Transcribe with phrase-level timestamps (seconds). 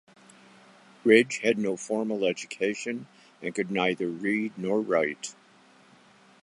[1.03, 3.05] Ridge had no formal education
[3.39, 5.35] and could neither read nor write.